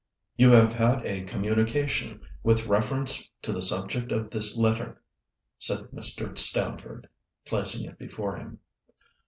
"You 0.35 0.49
have 0.49 0.73
had 0.73 1.05
a 1.05 1.21
communication 1.25 2.21
with 2.41 2.65
reference 2.65 3.29
to 3.43 3.51
the 3.51 3.61
subject 3.61 4.11
of 4.11 4.31
this 4.31 4.57
letter," 4.57 4.99
said 5.59 5.89
Mr. 5.93 6.35
Stamford, 6.39 7.07
placing 7.45 7.85
it 7.87 7.99
before 7.99 8.35
him. 8.37 8.57